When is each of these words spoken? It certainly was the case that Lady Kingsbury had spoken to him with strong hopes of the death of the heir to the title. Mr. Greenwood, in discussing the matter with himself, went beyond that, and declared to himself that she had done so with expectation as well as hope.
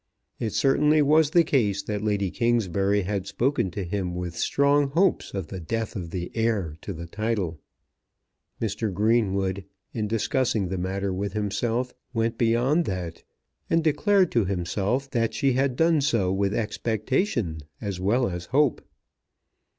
It 0.39 0.53
certainly 0.53 1.03
was 1.03 1.29
the 1.29 1.43
case 1.43 1.83
that 1.83 2.01
Lady 2.01 2.31
Kingsbury 2.31 3.03
had 3.03 3.27
spoken 3.27 3.69
to 3.69 3.83
him 3.83 4.15
with 4.15 4.35
strong 4.35 4.89
hopes 4.89 5.31
of 5.35 5.49
the 5.49 5.59
death 5.59 5.95
of 5.95 6.09
the 6.09 6.31
heir 6.33 6.75
to 6.81 6.91
the 6.91 7.05
title. 7.05 7.59
Mr. 8.59 8.91
Greenwood, 8.91 9.63
in 9.93 10.07
discussing 10.07 10.69
the 10.69 10.79
matter 10.79 11.13
with 11.13 11.33
himself, 11.33 11.93
went 12.15 12.39
beyond 12.39 12.85
that, 12.85 13.21
and 13.69 13.83
declared 13.83 14.31
to 14.31 14.45
himself 14.45 15.07
that 15.11 15.35
she 15.35 15.53
had 15.53 15.75
done 15.75 16.01
so 16.01 16.33
with 16.33 16.51
expectation 16.55 17.59
as 17.79 17.99
well 17.99 18.27
as 18.27 18.45
hope. 18.45 18.81